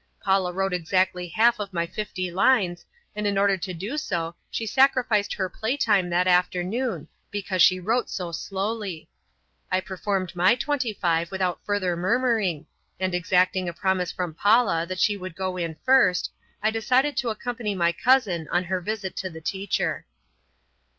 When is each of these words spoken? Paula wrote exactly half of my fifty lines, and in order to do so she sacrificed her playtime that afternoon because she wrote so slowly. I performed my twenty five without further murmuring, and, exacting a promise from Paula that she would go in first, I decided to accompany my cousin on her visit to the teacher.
Paula 0.19 0.51
wrote 0.51 0.73
exactly 0.73 1.27
half 1.27 1.59
of 1.59 1.71
my 1.73 1.85
fifty 1.85 2.31
lines, 2.31 2.87
and 3.15 3.27
in 3.27 3.37
order 3.37 3.55
to 3.55 3.71
do 3.71 3.99
so 3.99 4.33
she 4.49 4.65
sacrificed 4.65 5.31
her 5.35 5.47
playtime 5.47 6.09
that 6.09 6.25
afternoon 6.25 7.07
because 7.29 7.61
she 7.61 7.79
wrote 7.79 8.09
so 8.09 8.31
slowly. 8.31 9.09
I 9.71 9.79
performed 9.79 10.35
my 10.35 10.55
twenty 10.55 10.91
five 10.91 11.29
without 11.29 11.63
further 11.65 11.95
murmuring, 11.95 12.65
and, 12.99 13.13
exacting 13.13 13.69
a 13.69 13.73
promise 13.73 14.11
from 14.11 14.33
Paula 14.33 14.87
that 14.89 14.99
she 14.99 15.17
would 15.17 15.35
go 15.35 15.55
in 15.55 15.75
first, 15.85 16.31
I 16.63 16.71
decided 16.71 17.15
to 17.17 17.29
accompany 17.29 17.75
my 17.75 17.91
cousin 17.91 18.47
on 18.51 18.63
her 18.63 18.81
visit 18.81 19.15
to 19.17 19.29
the 19.29 19.39
teacher. 19.39 20.07